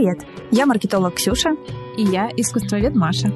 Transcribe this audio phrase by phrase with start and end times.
[0.00, 0.20] Привет!
[0.50, 1.50] Я маркетолог Ксюша.
[1.98, 3.34] И я искусствовед Маша.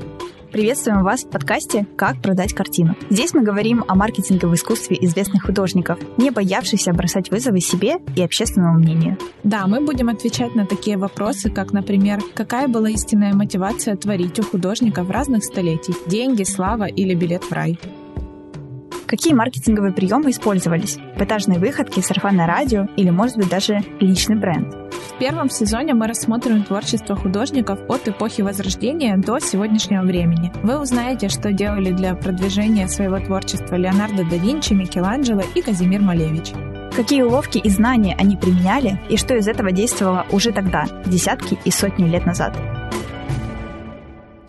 [0.51, 2.97] Приветствуем вас в подкасте «Как продать картину».
[3.11, 8.23] Здесь мы говорим о маркетинге в искусстве известных художников, не боявшихся бросать вызовы себе и
[8.23, 9.19] общественному мнению.
[9.43, 14.43] Да, мы будем отвечать на такие вопросы, как, например, какая была истинная мотивация творить у
[14.43, 17.79] художников разных столетий– деньги, слава или билет в рай.
[19.05, 20.97] Какие маркетинговые приемы использовались?
[21.19, 24.84] Этажные выходки, сарафанное радио или, может быть, даже личный бренд?
[25.15, 30.53] В первом сезоне мы рассмотрим творчество художников от эпохи Возрождения до сегодняшнего времени.
[30.65, 36.51] Вы узнаете, что делали для продвижения своего творчества Леонардо да Винчи, Микеланджело и Казимир Малевич.
[36.97, 41.71] Какие уловки и знания они применяли, и что из этого действовало уже тогда, десятки и
[41.71, 42.59] сотни лет назад.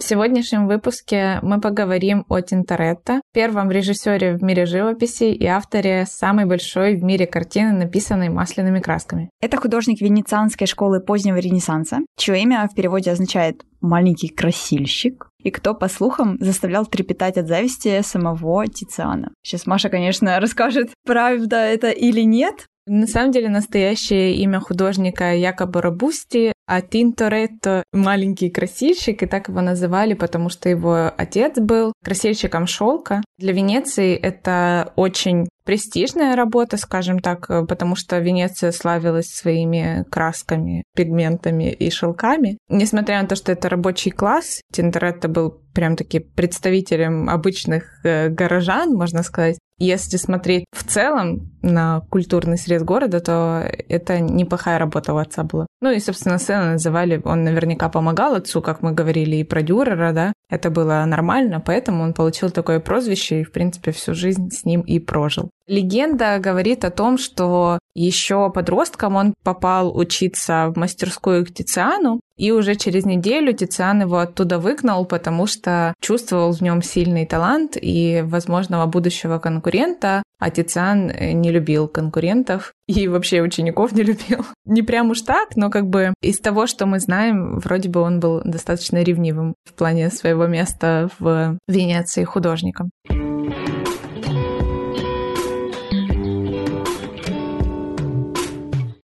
[0.05, 6.45] В сегодняшнем выпуске мы поговорим о Тинторетто, первом режиссере в мире живописи и авторе самой
[6.45, 9.31] большой в мире картины, написанной масляными красками.
[9.41, 15.73] Это художник Венецианской школы позднего Ренессанса, чье имя в переводе означает «маленький красильщик», и кто,
[15.73, 19.31] по слухам, заставлял трепетать от зависти самого Тициана.
[19.41, 25.81] Сейчас Маша, конечно, расскажет, правда это или нет, на самом деле настоящее имя художника якобы
[25.81, 32.67] Робусти, а Тинторетто— маленький красильщик, и так его называли, потому что его отец был красильщиком
[32.67, 33.23] шелка.
[33.37, 41.71] Для Венеции это очень престижная работа, скажем так, потому что Венеция славилась своими красками, пигментами
[41.71, 42.57] и шелками.
[42.69, 48.93] Несмотря на то, что это рабочий класс, Тинторетто был прям таки представителем обычных э, горожан,
[48.93, 49.57] можно сказать.
[49.77, 55.67] Если смотреть в целом на культурный срез города, то это неплохая работа у отца была.
[55.81, 60.13] Ну и, собственно, сцену называли, он наверняка помогал отцу, как мы говорили, и про Дюрера,
[60.13, 64.63] да, это было нормально, поэтому он получил такое прозвище и, в принципе, всю жизнь с
[64.63, 65.49] ним и прожил.
[65.67, 72.51] Легенда говорит о том, что еще подростком он попал учиться в мастерскую к Тициану, и
[72.51, 78.21] уже через неделю Тициан его оттуда выгнал, потому что чувствовал в нем сильный талант и
[78.25, 84.45] возможного будущего конкурента, а Тициан э, не любил конкурентов и вообще учеников не любил.
[84.65, 88.19] Не прям уж так, но как бы из того, что мы знаем, вроде бы он
[88.19, 92.91] был достаточно ревнивым в плане своего места в Венеции художником.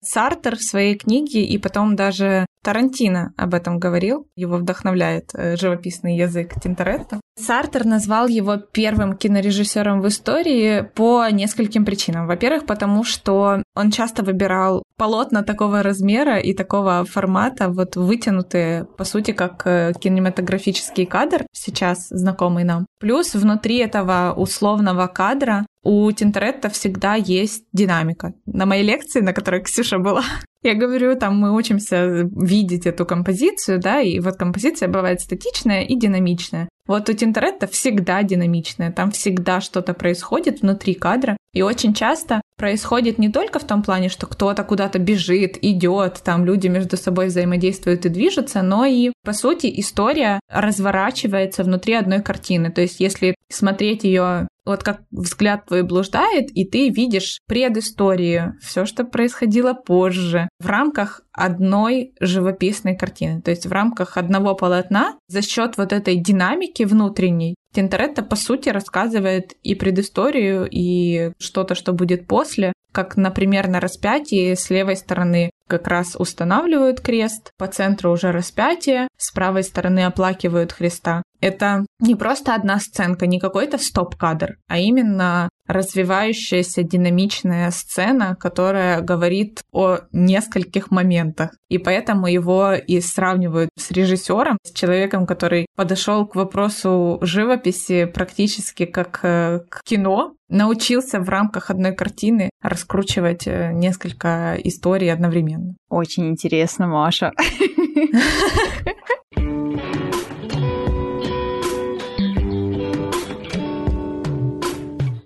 [0.10, 6.18] Сартер в своей книге и потом даже Тарантино об этом говорил, его вдохновляет э, живописный
[6.18, 7.20] язык Тинторетто.
[7.40, 12.28] Сартер назвал его первым кинорежиссером в истории по нескольким причинам.
[12.28, 19.06] Во-первых, потому что он часто выбирал полотна такого размера и такого формата, вот вытянутые, по
[19.06, 22.86] сути, как э, кинематографический кадр, сейчас знакомый нам.
[23.00, 28.34] Плюс внутри этого условного кадра у Тинторетто всегда есть динамика.
[28.46, 30.24] На моей лекции, на которой Ксюша была,
[30.62, 35.96] я говорю, там мы учимся видеть эту композицию, да, и вот композиция бывает статичная и
[35.96, 36.70] динамичная.
[36.86, 43.20] Вот у Тинторетто всегда динамичная, там всегда что-то происходит внутри кадра, и очень часто происходит
[43.20, 48.06] не только в том плане, что кто-то куда-то бежит, идет, там люди между собой взаимодействуют
[48.06, 52.72] и движутся, но и, по сути, история разворачивается внутри одной картины.
[52.72, 58.86] То есть, если смотреть ее вот как взгляд твой блуждает, и ты видишь предысторию, все,
[58.86, 65.42] что происходило позже, в рамках одной живописной картины, то есть в рамках одного полотна за
[65.42, 72.28] счет вот этой динамики внутренней Тинторетто, по сути, рассказывает и предысторию, и что-то, что будет
[72.28, 72.74] после.
[72.92, 79.08] Как, например, на распятии с левой стороны как раз устанавливают крест, по центру уже распятие,
[79.18, 81.22] с правой стороны оплакивают Христа.
[81.42, 89.62] Это не просто одна сценка, не какой-то стоп-кадр, а именно развивающаяся динамичная сцена, которая говорит
[89.72, 91.52] о нескольких моментах.
[91.70, 98.86] И поэтому его и сравнивают с режиссером, с человеком, который подошел к вопросу живописи практически
[98.86, 105.76] как э, к кино, научился в рамках одной картины раскручивать э, несколько историй одновременно.
[105.90, 107.32] Очень интересно, Маша.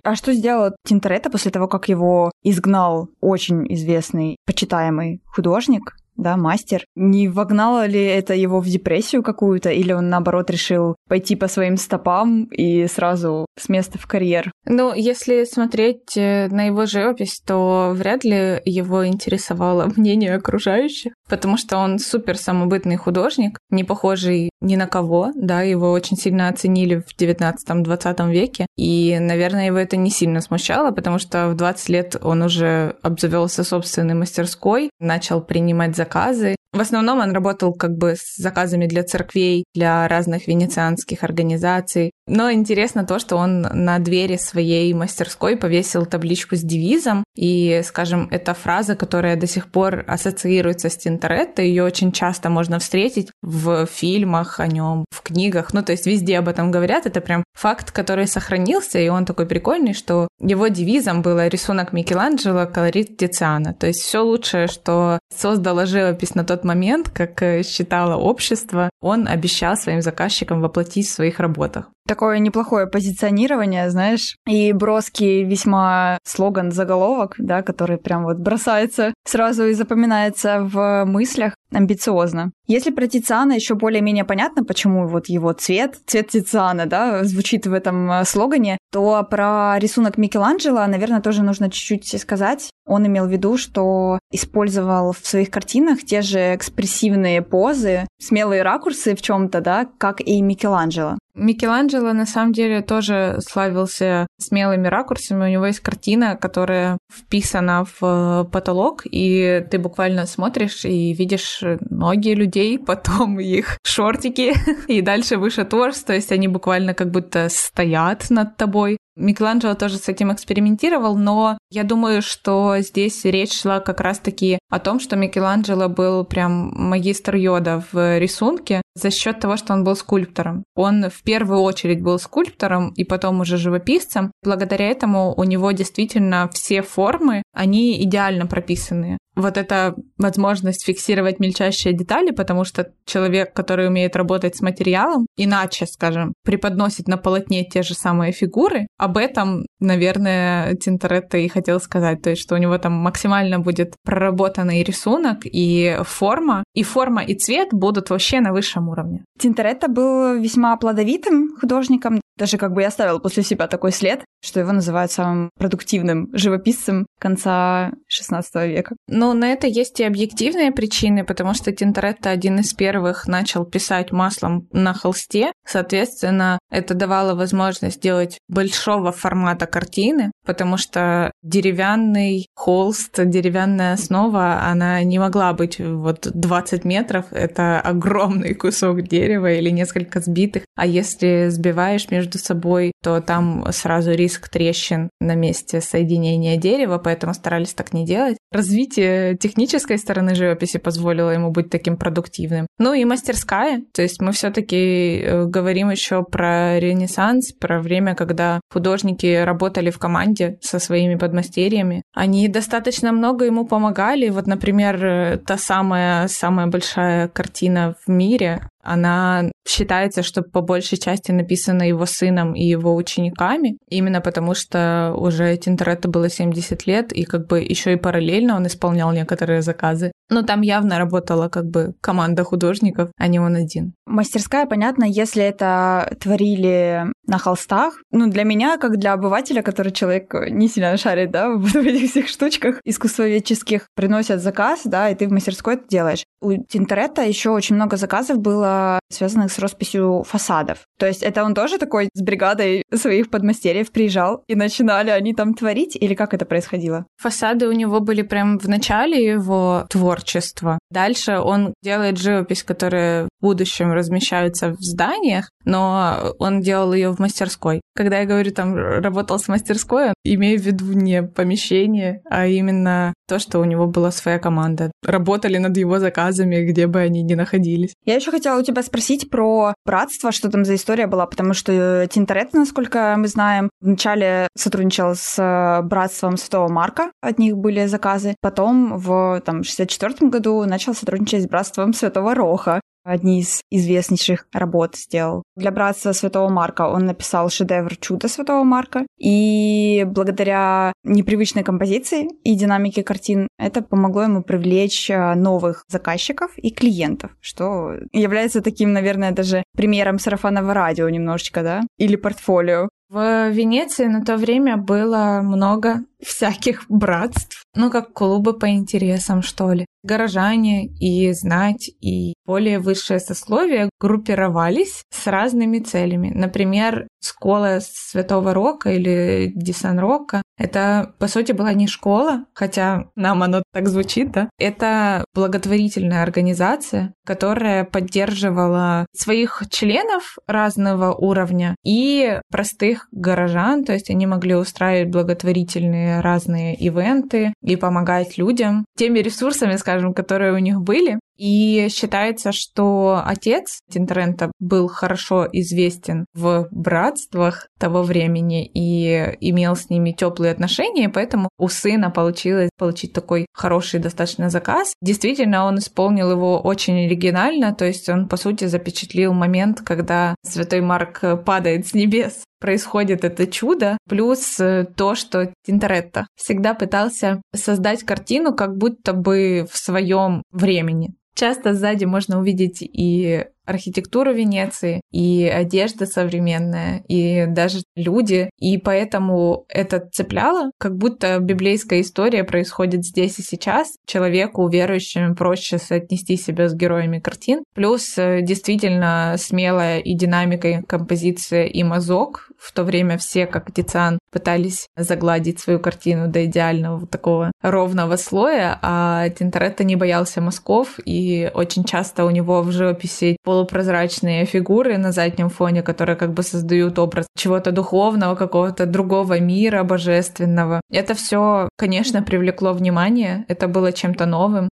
[0.03, 5.93] А что сделал Тинторетто после того, как его изгнал очень известный, почитаемый художник?
[6.15, 6.85] да, мастер.
[6.95, 11.77] Не вогнало ли это его в депрессию какую-то, или он, наоборот, решил пойти по своим
[11.77, 14.51] стопам и сразу с места в карьер?
[14.65, 21.57] Ну, если смотреть э, на его живопись, то вряд ли его интересовало мнение окружающих, потому
[21.57, 27.03] что он супер самобытный художник, не похожий ни на кого, да, его очень сильно оценили
[27.05, 32.15] в 19-20 веке, и, наверное, его это не сильно смущало, потому что в 20 лет
[32.21, 38.35] он уже обзавелся собственной мастерской, начал принимать заказы, В основном он работал как бы с
[38.35, 42.11] заказами для церквей, для разных венецианских организаций.
[42.25, 47.23] Но интересно то, что он на двери своей мастерской повесил табличку с девизом.
[47.35, 52.79] И, скажем, эта фраза, которая до сих пор ассоциируется с Тинторетто, ее очень часто можно
[52.79, 55.73] встретить в фильмах о нем, в книгах.
[55.73, 57.05] Ну, то есть везде об этом говорят.
[57.05, 62.65] Это прям факт, который сохранился, и он такой прикольный, что его девизом было рисунок Микеланджело,
[62.65, 63.73] колорит Тициана.
[63.73, 69.27] То есть все лучшее, что создала живопись на тот момент, как э, считало общество, он
[69.27, 71.89] обещал своим заказчикам воплотить в своих работах.
[72.05, 79.65] Такое неплохое позиционирование, знаешь, и броский весьма слоган заголовок, да, который прям вот бросается сразу
[79.67, 82.51] и запоминается в мыслях амбициозно.
[82.67, 87.73] Если про Тициана еще более-менее понятно, почему вот его цвет, цвет Тициана, да, звучит в
[87.73, 92.69] этом э, слогане, то про рисунок Микеланджело, наверное, тоже нужно чуть-чуть сказать.
[92.85, 99.15] Он имел в виду, что использовал в своих картинах те же экспрессивные позы, смелые ракурсы
[99.15, 101.17] в чем-то, да, как и Микеланджело.
[101.35, 105.45] Микеланджело на самом деле тоже славился смелыми ракурсами.
[105.45, 111.63] У него есть картина, которая вписана в э, потолок, и ты буквально смотришь и видишь
[111.89, 114.53] ноги людей, потом их шортики,
[114.87, 118.97] и дальше выше торс, то есть они буквально как будто стоят над тобой.
[119.15, 124.79] Микеланджело тоже с этим экспериментировал, но я думаю, что здесь речь шла как раз-таки о
[124.79, 129.95] том, что Микеланджело был прям магистр йода в рисунке за счет того, что он был
[129.95, 130.63] скульптором.
[130.75, 134.31] Он в первую очередь был скульптором и потом уже живописцем.
[134.43, 141.93] Благодаря этому у него действительно все формы, они идеально прописаны вот эта возможность фиксировать мельчайшие
[141.93, 147.83] детали, потому что человек, который умеет работать с материалом, иначе, скажем, преподносит на полотне те
[147.83, 152.77] же самые фигуры, об этом, наверное, Тинторетто и хотел сказать, то есть, что у него
[152.77, 158.89] там максимально будет проработанный рисунок и форма, и форма и цвет будут вообще на высшем
[158.89, 159.23] уровне.
[159.39, 164.59] Тинторетто был весьма плодовитым художником, даже как бы я оставил после себя такой след, что
[164.59, 168.95] его называют самым продуктивным живописцем конца XVI века.
[169.07, 174.11] Ну, на это есть и объективные причины, потому что Тинторетто один из первых начал писать
[174.11, 175.51] маслом на холсте.
[175.65, 185.01] Соответственно, это давало возможность делать большого формата картины, потому что деревянный холст, деревянная основа, она
[185.03, 187.25] не могла быть вот 20 метров.
[187.31, 190.63] Это огромный кусок дерева или несколько сбитых.
[190.75, 197.33] А если сбиваешь между собой, то там сразу риск трещин на месте соединения дерева, поэтому
[197.33, 198.37] старались так не делать.
[198.51, 202.67] Развитие технической стороны живописи позволило ему быть таким продуктивным.
[202.79, 208.59] Ну и мастерская, то есть мы все-таки э, говорим еще про Ренессанс, про время, когда
[208.71, 212.03] художники работали в команде со своими подмастерьями.
[212.13, 214.29] Они достаточно много ему помогали.
[214.29, 220.97] Вот, например, э, та самая самая большая картина в мире она считается, что по большей
[220.97, 227.13] части написана его сыном и его учениками, именно потому что уже Тинторетто было 70 лет,
[227.13, 230.11] и как бы еще и параллельно он исполнял некоторые заказы.
[230.29, 233.93] Но там явно работала как бы команда художников, а не он один.
[234.05, 238.01] Мастерская, понятно, если это творили на холстах.
[238.11, 242.27] Ну, для меня, как для обывателя, который человек не сильно шарит, да, в этих всех
[242.27, 246.25] штучках искусствоведческих, приносят заказ, да, и ты в мастерской это делаешь.
[246.41, 248.72] У Тинторетта еще очень много заказов было
[249.11, 250.79] связанных с росписью фасадов.
[250.97, 255.53] То есть это он тоже такой с бригадой своих подмастерьев приезжал, и начинали они там
[255.53, 257.05] творить, или как это происходило?
[257.17, 260.79] Фасады у него были прям в начале его творчества.
[260.89, 267.19] Дальше он делает живопись, которая в будущем размещается в зданиях, но он делал ее в
[267.19, 267.81] мастерской.
[267.95, 273.39] Когда я говорю, там, работал с мастерской, имею в виду не помещение, а именно то,
[273.39, 274.91] что у него была своя команда.
[275.03, 277.93] Работали над его заказами, где бы они ни находились.
[278.05, 282.07] Я еще хотела у тебя спросить про братство, что там за история была, потому что
[282.07, 288.35] Тинторет, насколько мы знаем, вначале сотрудничал с э, братством Святого Марка, от них были заказы.
[288.41, 294.95] Потом в там, 64 году начал сотрудничать с братством Святого Роха одни из известнейших работ
[294.95, 295.43] сделал.
[295.55, 302.55] Для братства Святого Марка он написал шедевр «Чудо Святого Марка», и благодаря непривычной композиции и
[302.55, 309.31] динамике картин это помогло ему привлечь э, новых заказчиков и клиентов, что является таким, наверное,
[309.31, 311.81] даже примером сарафанного радио немножечко, да?
[311.97, 312.89] Или портфолио.
[313.09, 319.71] В Венеции на то время было много всяких братств, ну, как клубы по интересам, что
[319.73, 319.85] ли.
[320.03, 326.31] Горожане и знать, и более высшее сословие группировались с разными целями.
[326.33, 333.43] Например, школа Святого Рока или Дисан Рока— это, по сути, была не школа, хотя нам
[333.43, 334.49] оно так звучит, да?
[334.59, 344.27] Это благотворительная организация, которая поддерживала своих членов разного уровня и простых горожан, то есть они
[344.27, 351.19] могли устраивать благотворительные разные ивенты и помогать людям теми ресурсами, скажем, которые у них были.
[351.37, 359.89] И считается, что отец Тинторента был хорошо известен в братствах того времени и имел с
[359.89, 364.93] ними теплые отношения, поэтому у сына получилось получить такой хороший достаточно заказ.
[365.01, 370.81] Действительно, он исполнил его очень оригинально, то есть он, по сути, запечатлил момент, когда святой
[370.81, 378.03] Марк падает с небес происходит это чудо, плюс э, то, что Тинторетто всегда пытался создать
[378.03, 381.13] картину как будто бы в своем времени.
[381.35, 388.49] Часто сзади можно увидеть и архитектуру Венеции, и одежда современная, и даже люди.
[388.59, 393.93] И поэтому это цепляло, как будто библейская история происходит здесь и сейчас.
[394.05, 397.63] Человеку, верующим, проще соотнести себя с героями картин.
[397.73, 402.49] Плюс э, действительно смелая и динамика композиция и мазок.
[402.57, 408.15] В то время все, как Тициан, пытались загладить свою картину до идеального вот такого ровного
[408.15, 411.22] слоя, а Тинторетто не боялся мазков, и
[411.53, 416.99] очень часто у него в живописи полупрозрачные фигуры на заднем фоне, которые как бы создают
[416.99, 420.81] образ чего-то духовного, какого-то другого мира, божественного.
[420.91, 424.69] Это все, конечно, привлекло внимание, это было чем-то новым.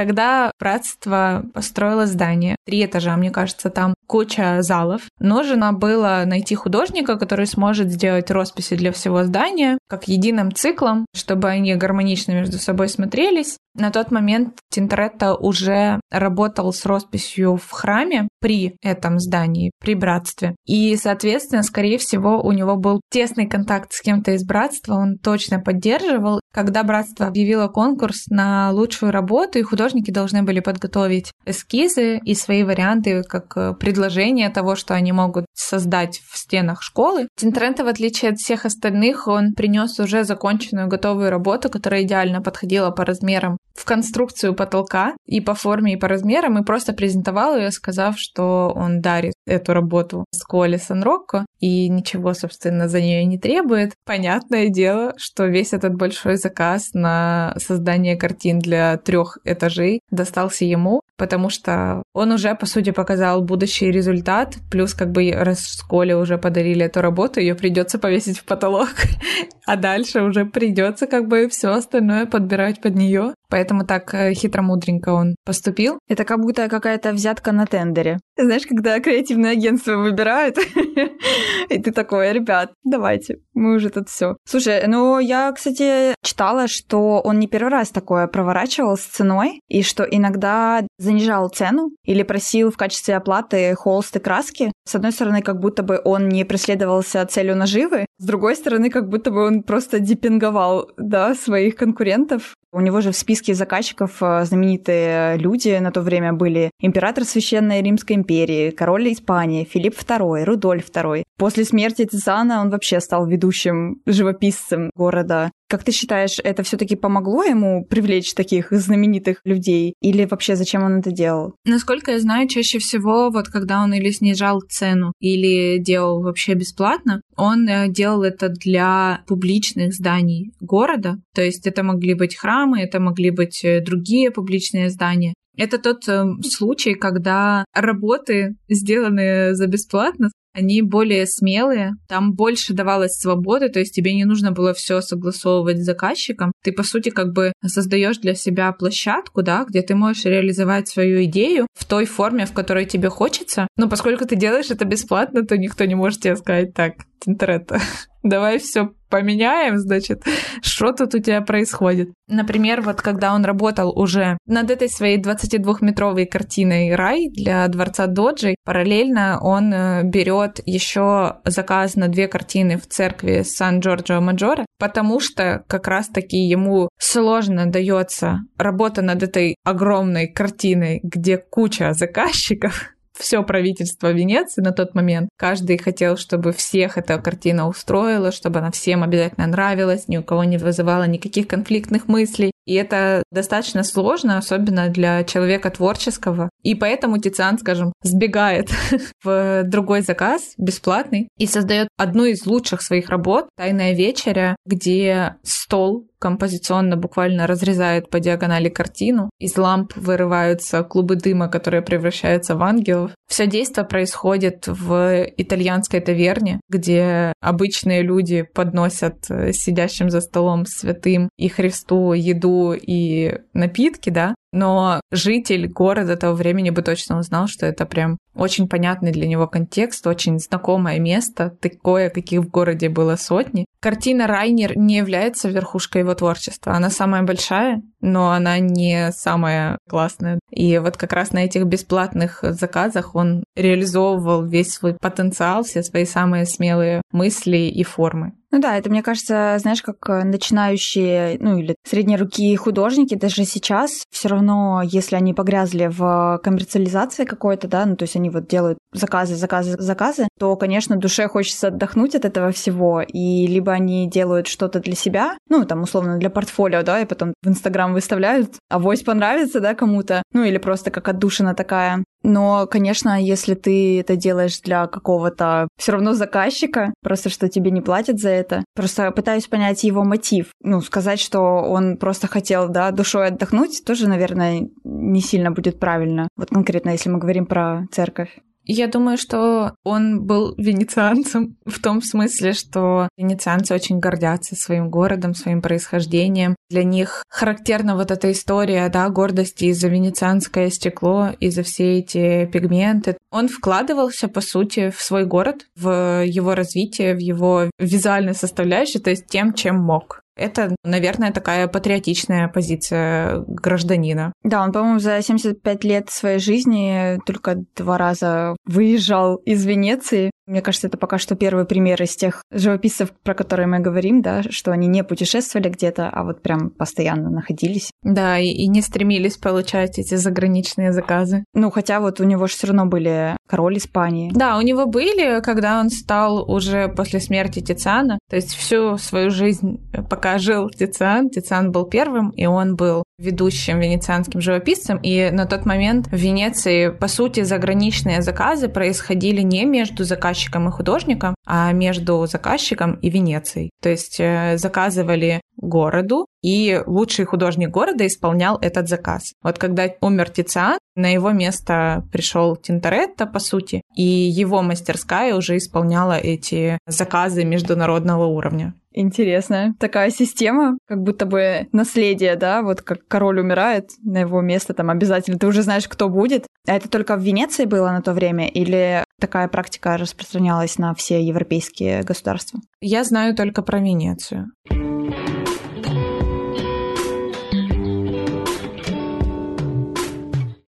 [0.00, 7.18] Когда братство построило здание, три этажа, мне кажется, там куча залов, нужно было найти художника,
[7.18, 12.88] который сможет сделать росписи для всего здания, как единым циклом, чтобы они гармонично между собой
[12.88, 13.58] смотрелись.
[13.74, 20.56] На тот момент Тинторетто уже работал с росписью в храме при этом здании, при братстве.
[20.66, 25.60] И, соответственно, скорее всего, у него был тесный контакт с кем-то из братства, он точно
[25.60, 26.40] поддерживал.
[26.52, 32.64] Когда братство объявило конкурс на лучшую работу, и художники должны были подготовить эскизы и свои
[32.64, 37.28] варианты как предложение того, что они могут создать в стенах школы.
[37.36, 42.90] Тинторетто, в отличие от всех остальных, он принес уже законченную готовую работу, которая идеально подходила
[42.90, 47.70] по размерам в конструкцию потолка и по форме, и по размерам, и просто презентовал ее,
[47.70, 53.92] сказав, что он дарит эту работу школе Сан-Рокко и ничего, собственно, за нее не требует.
[54.04, 61.02] Понятное дело, что весь этот большой заказ на создание картин для трех этажей достался ему,
[61.16, 66.16] потому что он уже, по сути, показал будущий результат, плюс как бы раз в школе
[66.16, 68.88] уже подарили эту работу, ее придется повесить в потолок,
[69.66, 73.34] а дальше уже придется как бы все остальное подбирать под нее.
[73.50, 75.98] Поэтому так э, хитромудренько он поступил.
[76.08, 78.18] Это как будто какая-то взятка на тендере.
[78.36, 80.56] Знаешь, когда креативное агентство выбирают,
[81.68, 84.36] и ты такой, ребят, давайте, мы уже тут все.
[84.44, 89.82] Слушай, ну я, кстати, читала, что он не первый раз такое проворачивал с ценой, и
[89.82, 94.72] что иногда занижал цену или просил в качестве оплаты холст и краски.
[94.86, 99.08] С одной стороны, как будто бы он не преследовался целью наживы, с другой стороны, как
[99.08, 102.54] будто бы он просто депинговал да, своих конкурентов.
[102.70, 107.80] У него же в списке заказчиков э, знаменитые люди на то время были император Священной
[107.80, 111.24] Римской империи, король Испании, Филипп II, Рудольф II.
[111.38, 115.50] После смерти Тизана он вообще стал ведущим живописцем города.
[115.68, 119.94] Как ты считаешь, это все-таки помогло ему привлечь таких знаменитых людей?
[120.02, 121.54] Или вообще зачем он это делал?
[121.64, 127.22] Насколько я знаю, чаще всего вот когда он или снижал цену, или делал вообще бесплатно,
[127.36, 131.16] он э, делал это для публичных зданий города.
[131.34, 135.34] То есть это могли быть храмы, это могли быть э, другие публичные здания.
[135.56, 143.18] Это тот э, случай, когда работы, сделанные за бесплатно, они более смелые, там больше давалось
[143.18, 146.52] свободы, то есть тебе не нужно было все согласовывать с заказчиком.
[146.62, 151.24] Ты, по сути, как бы создаешь для себя площадку, да, где ты можешь реализовать свою
[151.24, 153.68] идею в той форме, в которой тебе хочется.
[153.76, 157.80] Но поскольку ты делаешь это бесплатно, то никто не может тебе сказать так, Тинторетто,
[158.22, 160.22] давай все поменяем, значит,
[160.62, 162.10] что тут у тебя происходит.
[162.28, 168.54] Например, вот когда он работал уже над этой своей 22-метровой картиной «Рай» для Дворца Доджи,
[168.64, 175.64] параллельно он э, берет еще заказ на две картины в церкви Сан-Джорджо Маджоре, потому что
[175.66, 184.10] как раз-таки ему сложно дается работа над этой огромной картиной, где куча заказчиков, все правительство
[184.12, 185.28] Венеции на тот момент.
[185.36, 190.44] Каждый хотел, чтобы всех эта картина устроила, чтобы она всем обязательно нравилась, ни у кого
[190.44, 192.50] не вызывала никаких конфликтных мыслей.
[192.66, 196.50] И это достаточно сложно, особенно для человека творческого.
[196.62, 198.70] И поэтому Тициан, скажем, сбегает
[199.24, 206.09] в другой заказ, бесплатный, и создает одну из лучших своих работ «Тайная вечеря», где стол
[206.20, 209.30] композиционно буквально разрезает по диагонали картину.
[209.40, 213.12] Из ламп вырываются клубы дыма, которые превращаются в ангелов.
[213.28, 221.28] Все действие происходит в итальянской таверне, где обычные люди подносят э, сидящим за столом святым
[221.38, 227.66] и Христу еду и напитки, да, но житель города того времени бы точно узнал, что
[227.66, 233.16] это прям очень понятный для него контекст, очень знакомое место, такое, каких в городе было
[233.16, 233.66] сотни.
[233.80, 236.74] Картина Райнер не является верхушкой его творчества.
[236.74, 240.38] Она самая большая, но она не самая классная.
[240.50, 246.04] И вот как раз на этих бесплатных заказах он реализовывал весь свой потенциал, все свои
[246.04, 248.32] самые смелые мысли и формы.
[248.52, 253.44] Ну да, это, мне кажется, знаешь, как э, начинающие, ну или средние руки художники, даже
[253.44, 258.48] сейчас все равно, если они погрязли в коммерциализации какой-то, да, ну то есть они вот
[258.48, 264.10] делают заказы, заказы, заказы, то, конечно, душе хочется отдохнуть от этого всего, и либо они
[264.10, 268.54] делают что-то для себя, ну там условно для портфолио, да, и потом в Инстаграм выставляют,
[268.68, 272.04] а вось понравится, да, кому-то, ну или просто как отдушина такая.
[272.22, 277.80] Но, конечно, если ты это делаешь для какого-то все равно заказчика, просто что тебе не
[277.80, 280.50] платят за это, просто пытаюсь понять его мотив.
[280.62, 286.28] Ну, сказать, что он просто хотел, да, душой отдохнуть, тоже, наверное, не сильно будет правильно.
[286.36, 288.38] Вот конкретно, если мы говорим про церковь.
[288.72, 295.34] Я думаю, что он был венецианцем в том смысле, что венецианцы очень гордятся своим городом,
[295.34, 296.54] своим происхождением.
[296.70, 303.16] Для них характерна вот эта история, да, гордости из-за венецианское стекло, из-за все эти пигменты.
[303.32, 309.10] Он вкладывался, по сути, в свой город, в его развитие, в его визуальную составляющую, то
[309.10, 310.22] есть тем, чем мог.
[310.40, 314.32] Это, наверное, такая патриотичная позиция гражданина.
[314.42, 320.30] Да, он, по-моему, за 75 лет своей жизни только два раза выезжал из Венеции.
[320.50, 324.42] Мне кажется, это пока что первый пример из тех живописцев, про которые мы говорим, да,
[324.50, 327.92] что они не путешествовали где-то, а вот прям постоянно находились.
[328.02, 331.44] Да, и, и не стремились получать эти заграничные заказы.
[331.54, 334.32] Ну, хотя вот у него же все равно были король Испании.
[334.34, 339.30] Да, у него были, когда он стал уже после смерти Тициана, то есть всю свою
[339.30, 345.46] жизнь, пока жил Тициан, Тициан был первым, и он был ведущим венецианским живописцем, и на
[345.46, 350.04] тот момент в Венеции, по сути, заграничные заказы происходили не между
[350.40, 353.70] заказчиком и художником, а между заказчиком и Венецией.
[353.82, 359.32] То есть э, заказывали городу, и лучший художник города исполнял этот заказ.
[359.42, 365.56] Вот когда умер Тициан, на его место пришел Тинторетто, по сути, и его мастерская уже
[365.56, 368.74] исполняла эти заказы международного уровня.
[368.92, 374.74] Интересная такая система, как будто бы наследие, да, вот как король умирает, на его место
[374.74, 376.46] там обязательно, ты уже знаешь, кто будет.
[376.66, 381.22] А это только в Венеции было на то время или такая практика распространялась на все
[381.22, 382.60] европейские государства?
[382.80, 384.50] Я знаю только про Венецию.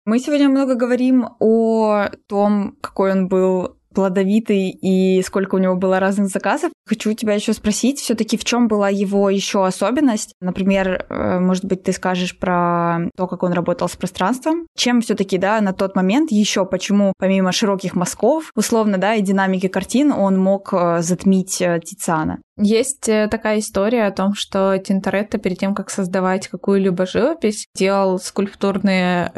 [0.05, 6.01] Мы сегодня много говорим о том, какой он был плодовитый и сколько у него было
[6.01, 6.73] разных заказов.
[6.85, 10.35] Хочу у тебя еще спросить, все-таки в чем была его еще особенность?
[10.41, 14.67] Например, э, может быть, ты скажешь про то, как он работал с пространством.
[14.77, 19.69] Чем все-таки, да, на тот момент еще, почему помимо широких мазков, условно, да, и динамики
[19.69, 22.41] картин, он мог э, затмить э, Тициана?
[22.59, 29.33] Есть такая история о том, что Тинторетто перед тем, как создавать какую-либо живопись, делал скульптурные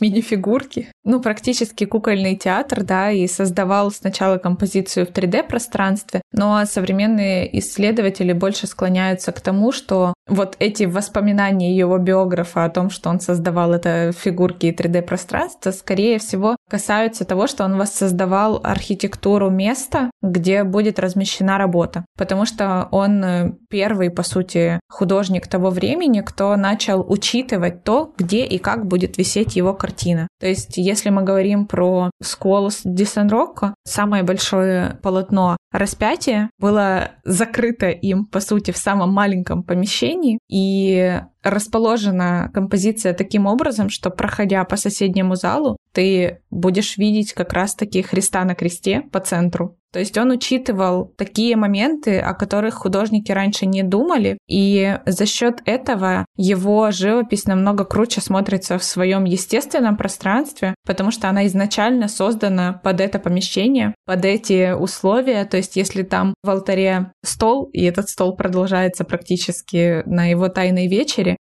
[0.00, 8.32] мини-фигурки, ну, практически кукольный театр, да, и создавал сначала композицию в 3D-пространстве, но современные исследователи
[8.32, 13.74] больше склоняются к тому, что вот эти воспоминания его биографа о том, что он создавал
[13.74, 20.98] это фигурки и 3D-пространство, скорее всего, касаются того, что он воссоздавал архитектуру места, где будет
[20.98, 22.04] размещена работа.
[22.16, 28.44] Потому что он э, первый, по сути, художник того времени, кто начал учитывать то, где
[28.44, 30.28] и как будет висеть его картина.
[30.40, 37.88] То есть, если мы говорим про Сколос Ди Сан-Рокко, самое большое полотно распятия было закрыто
[37.88, 44.76] им, по сути, в самом маленьком помещении, и расположена композиция таким образом, что проходя по
[44.76, 49.76] соседнему залу, ты будешь видеть как раз-таки Христа на кресте по центру.
[49.92, 55.60] То есть он учитывал такие моменты, о которых художники раньше не думали, и за счет
[55.64, 62.72] этого его живопись намного круче смотрится в своем естественном пространстве, потому что она изначально создана
[62.72, 65.44] под это помещение, под эти условия.
[65.44, 70.86] То есть если там в алтаре стол, и этот стол продолжается практически на его тайной
[70.86, 71.36] вечере,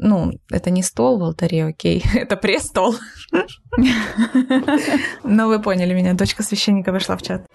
[0.00, 2.96] ну, это не стол в алтаре, окей, это престол.
[5.24, 7.46] Но вы поняли меня, дочка священника вышла в чат.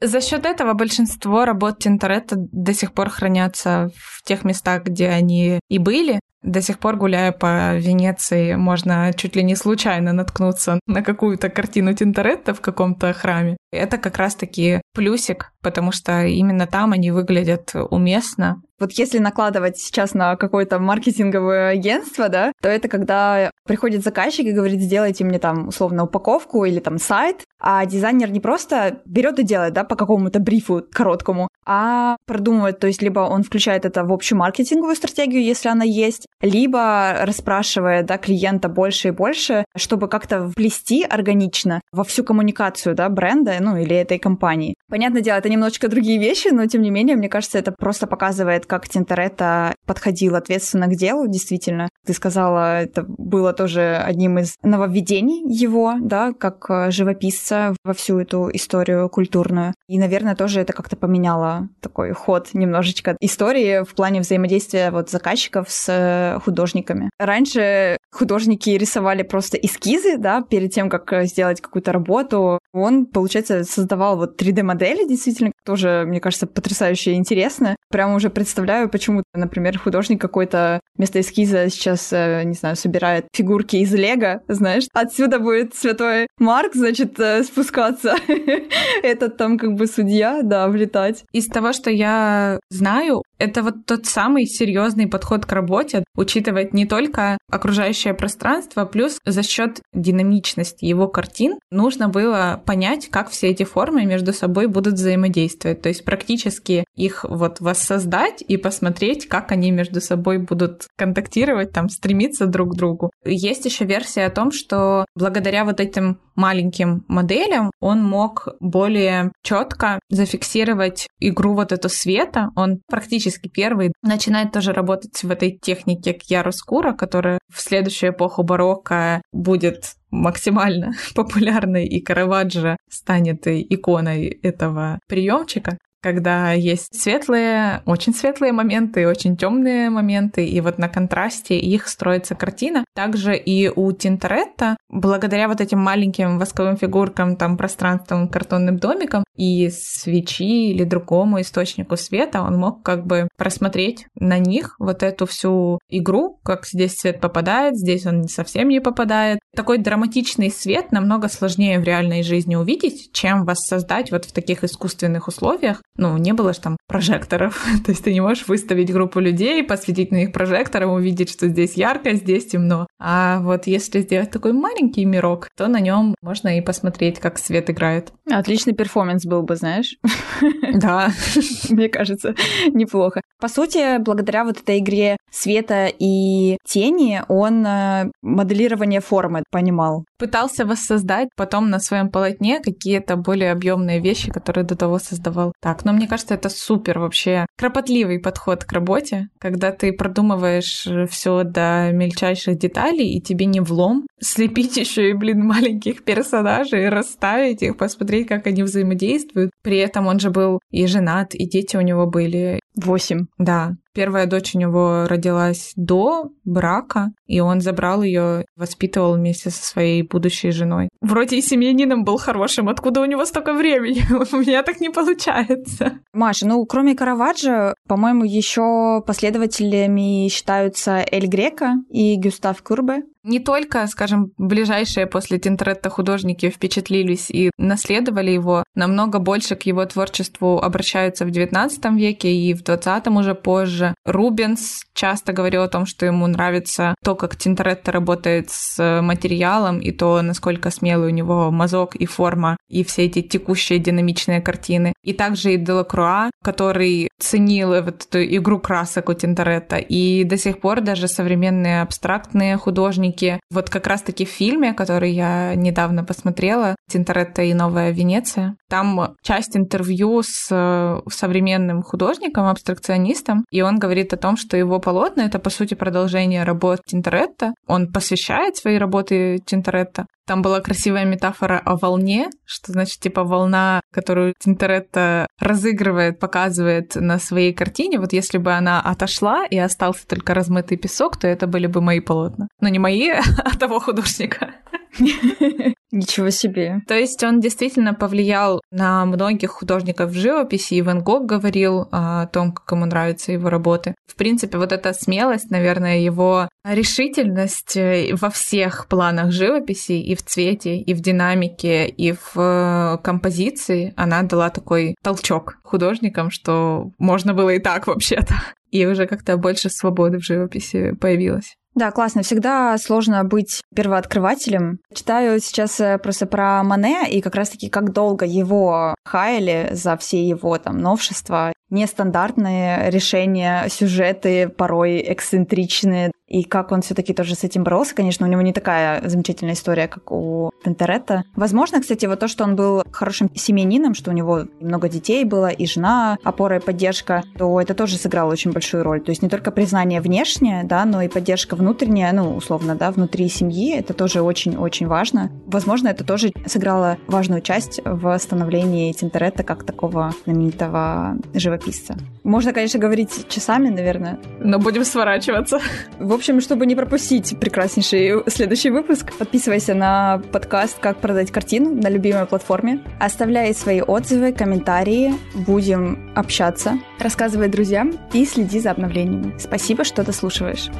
[0.00, 5.60] За счет этого большинство работ Тинторетта до сих пор хранятся в тех местах, где они
[5.68, 6.18] и были.
[6.42, 11.94] До сих пор, гуляя по Венеции, можно чуть ли не случайно наткнуться на какую-то картину
[11.94, 13.56] Тинторетта в каком-то храме.
[13.70, 20.12] Это как раз-таки плюсик, потому что именно там они выглядят уместно, вот если накладывать сейчас
[20.12, 25.68] на какое-то маркетинговое агентство, да, то это когда приходит заказчик и говорит, сделайте мне там
[25.68, 30.40] условно упаковку или там сайт, а дизайнер не просто берет и делает, да, по какому-то
[30.40, 35.68] брифу короткому, а продумывает, то есть либо он включает это в общую маркетинговую стратегию, если
[35.68, 42.24] она есть, либо расспрашивает, да, клиента больше и больше, чтобы как-то вплести органично во всю
[42.24, 44.74] коммуникацию, да, бренда, ну, или этой компании.
[44.88, 48.66] Понятное дело, это немножечко другие вещи, но тем не менее, мне кажется, это просто показывает,
[48.66, 51.88] как Тинторетто подходил ответственно к делу, действительно.
[52.06, 58.18] Ты сказала, это было тоже одним из нововведений его, да, как э, живописца во всю
[58.18, 59.74] эту историю культурную.
[59.88, 65.70] И, наверное, тоже это как-то поменяло такой ход немножечко истории в плане взаимодействия вот заказчиков
[65.70, 67.10] с э, художниками.
[67.18, 72.58] Раньше художники рисовали просто эскизы, да, перед тем, как э, сделать какую-то работу.
[72.72, 77.76] Он, получается, создавал вот 3D-модели, действительно, тоже, мне кажется, потрясающе интересно.
[77.90, 83.76] Прямо уже представляю почему, например, художник какой-то вместо эскиза сейчас, э, не знаю, собирает фигурки
[83.76, 84.84] из Лего, знаешь.
[84.92, 88.14] Отсюда будет святой Марк, значит, э, спускаться.
[89.02, 91.24] Этот там как бы судья, да, влетать.
[91.32, 96.86] Из того, что я знаю, это вот тот самый серьезный подход к работе, учитывать не
[96.86, 103.64] только окружающее пространство, плюс за счет динамичности его картин нужно было понять, как все эти
[103.64, 105.82] формы между собой будут взаимодействовать.
[105.82, 111.88] То есть практически их вот воссоздать и посмотреть, как они между собой будут контактировать, там,
[111.88, 113.10] стремиться друг к другу.
[113.24, 120.00] Есть еще версия о том, что благодаря вот этим маленьким моделям он мог более четко
[120.08, 122.50] зафиксировать игру вот эту света.
[122.56, 129.22] Он практически первый начинает тоже работать в этой технике кьяроскура, которая в следующую эпоху барокко
[129.32, 139.06] будет максимально популярной, и Караваджо станет иконой этого приемчика когда есть светлые, очень светлые моменты
[139.12, 142.84] очень темные моменты, и вот на контрасте их строится картина.
[142.94, 149.70] Также и у Тинторетта, благодаря вот этим маленьким восковым фигуркам, там, пространством, картонным домикам и
[149.70, 155.78] свечи или другому источнику света, он мог как бы просмотреть на них вот эту всю
[155.88, 159.38] игру, как здесь свет попадает, здесь он совсем не попадает.
[159.54, 165.28] Такой драматичный свет намного сложнее в реальной жизни увидеть, чем воссоздать вот в таких искусственных
[165.28, 167.64] условиях, ну, не было же там прожекторов.
[167.84, 171.74] То есть ты не можешь выставить группу людей, посветить на них прожектором, увидеть, что здесь
[171.74, 172.86] ярко, здесь темно.
[172.98, 177.68] А вот если сделать такой маленький мирок, то на нем можно и посмотреть, как свет
[177.70, 178.12] играет.
[178.30, 179.96] Отличный перформанс был бы, знаешь.
[180.74, 181.10] Да.
[181.70, 182.34] Мне кажется,
[182.72, 183.20] неплохо.
[183.38, 190.04] По сути, благодаря вот этой игре света и тени, он э, моделирование формы понимал.
[190.18, 195.52] Пытался воссоздать потом на своем полотне какие-то более объемные вещи, которые до того создавал.
[195.60, 201.44] Так, но мне кажется, это супер вообще кропотливый подход к работе, когда ты продумываешь все
[201.44, 207.76] до мельчайших деталей, и тебе не влом слепить еще и, блин, маленьких персонажей, расставить их,
[207.76, 209.50] посмотреть, как они взаимодействуют.
[209.62, 212.60] При этом он же был и женат, и дети у него были.
[212.76, 213.26] Восемь.
[213.38, 213.72] Да.
[213.94, 220.02] Первая дочь у него родилась до брака, и он забрал ее, воспитывал вместе со своей
[220.02, 220.88] будущей женой.
[221.02, 224.02] Вроде и семьянином был хорошим, откуда у него столько времени?
[224.32, 225.98] У меня так не получается.
[226.14, 233.02] Маша, ну кроме Караваджо, по-моему, еще последователями считаются Эль Грека и Гюстав Курбе.
[233.24, 239.84] Не только, скажем, ближайшие после Тинторетта художники впечатлились и наследовали его, намного больше к его
[239.84, 243.94] творчеству обращаются в XIX веке и в XX уже позже.
[244.04, 249.92] Рубенс часто говорил о том, что ему нравится то, как Тинторетто работает с материалом и
[249.92, 254.94] то, насколько смелый у него мазок и форма и все эти текущие динамичные картины.
[255.04, 259.76] И также и Делакруа, который ценил вот эту игру красок у Тинторетта.
[259.76, 263.11] И до сих пор даже современные абстрактные художники,
[263.50, 269.56] вот как раз-таки в фильме, который я недавно посмотрела, Тинторетта и Новая Венеция, там часть
[269.56, 275.38] интервью с э, современным художником, абстракционистом, и он говорит о том, что его полотна— это,
[275.38, 277.52] по сути, продолжение работ Тинторетта.
[277.66, 280.06] Он посвящает свои работы Тинторетта.
[280.26, 287.18] Там была красивая метафора о волне, что значит, типа, волна, которую Тинторетто разыгрывает, показывает на
[287.18, 287.98] своей картине.
[287.98, 292.00] Вот если бы она отошла и остался только размытый песок, то это были бы мои
[292.00, 292.48] полотна.
[292.60, 293.10] Но не мои,
[293.44, 294.54] а того художника.
[295.92, 296.80] Ничего себе.
[296.86, 302.26] То есть он действительно повлиял на многих художников в живописи, и Ван Гог говорил о
[302.28, 303.94] том, как ему нравятся его работы.
[304.06, 310.22] В принципе, вот эта смелость, наверное, его решительность э, во всех планах живописи, и в
[310.22, 317.34] цвете, и в динамике, и в э, композиции, она дала такой толчок художникам, что можно
[317.34, 318.34] было и так вообще-то.
[318.70, 321.56] И уже как-то больше свободы в живописи появилось.
[321.74, 322.22] Да, классно.
[322.22, 324.78] Всегда сложно быть первооткрывателем.
[324.94, 330.22] Читаю сейчас э, просто про Мане и как раз-таки как долго его хаяли за все
[330.22, 337.62] его там новшества нестандартные решения, сюжеты порой эксцентричные, и как он все-таки тоже с этим
[337.62, 337.94] боролся.
[337.94, 341.24] Конечно, у него не такая замечательная история, как у Тентеретта.
[341.36, 345.48] Возможно, кстати, вот то, что он был хорошим семьянином, что у него много детей было,
[345.48, 349.02] и жена опора и поддержка, то это тоже сыграло очень большую роль.
[349.02, 353.28] То есть не только признание внешнее, да, но и поддержка внутренняя, ну, условно, да, внутри
[353.28, 355.30] семьи, это тоже очень-очень важно.
[355.46, 361.18] Возможно, это тоже сыграло важную часть в становлении Тинторетта как такого знаменитого
[361.62, 361.96] живописца.
[362.24, 364.18] Можно, конечно, говорить часами, наверное.
[364.40, 365.60] Но будем сворачиваться.
[365.98, 371.88] В общем, чтобы не пропустить прекраснейший следующий выпуск, подписывайся на подкаст «Как продать картину» на
[371.88, 372.80] любимой платформе.
[373.00, 375.14] Оставляй свои отзывы, комментарии.
[375.34, 376.78] Будем общаться.
[376.98, 379.34] Рассказывай друзьям и следи за обновлениями.
[379.38, 380.70] Спасибо, что дослушиваешь.